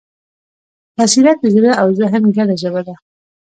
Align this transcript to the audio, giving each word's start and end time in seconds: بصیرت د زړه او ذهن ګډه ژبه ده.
بصیرت 0.97 1.37
د 1.41 1.45
زړه 1.55 1.71
او 1.81 1.87
ذهن 1.99 2.23
ګډه 2.37 2.55
ژبه 2.61 2.81
ده. 2.87 2.95